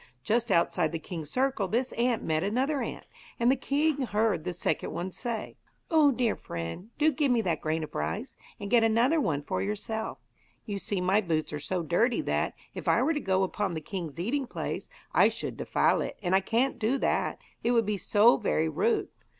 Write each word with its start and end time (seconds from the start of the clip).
Just 0.23 0.49
outside 0.49 0.91
the 0.91 0.97
king's 0.97 1.29
circle 1.29 1.67
this 1.67 1.91
ant 1.91 2.23
met 2.23 2.41
another 2.43 2.81
ant, 2.81 3.05
and 3.39 3.51
the 3.51 3.55
king 3.55 4.01
heard 4.01 4.45
the 4.45 4.51
second 4.51 4.89
one 4.91 5.11
say: 5.11 5.57
'Oh, 5.91 6.11
dear 6.11 6.35
friend, 6.35 6.89
do 6.97 7.11
give 7.11 7.29
me 7.31 7.39
that 7.41 7.61
grain 7.61 7.83
of 7.83 7.93
rice, 7.93 8.35
and 8.59 8.71
get 8.71 8.83
another 8.83 9.21
one 9.21 9.43
for 9.43 9.61
yourself. 9.61 10.17
You 10.65 10.79
see 10.79 11.01
my 11.01 11.21
boots 11.21 11.53
are 11.53 11.59
so 11.59 11.83
dirty 11.83 12.21
that, 12.21 12.55
if 12.73 12.87
I 12.87 13.03
were 13.03 13.13
to 13.13 13.19
go 13.19 13.43
upon 13.43 13.75
the 13.75 13.79
king's 13.79 14.19
eating 14.19 14.47
place, 14.47 14.89
I 15.13 15.29
should 15.29 15.55
defile 15.55 16.01
it, 16.01 16.17
and 16.23 16.33
I 16.33 16.39
can't 16.39 16.79
do 16.79 16.97
that, 16.97 17.39
it 17.63 17.69
would 17.69 17.85
be 17.85 17.97
so 17.97 18.37
very 18.37 18.67
rude.' 18.67 19.09